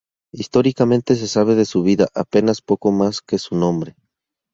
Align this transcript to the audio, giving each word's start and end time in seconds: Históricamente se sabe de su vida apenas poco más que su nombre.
Históricamente 0.33 1.15
se 1.15 1.27
sabe 1.27 1.53
de 1.53 1.63
su 1.65 1.83
vida 1.83 2.07
apenas 2.15 2.63
poco 2.63 2.91
más 2.91 3.21
que 3.21 3.37
su 3.37 3.55
nombre. 3.55 3.93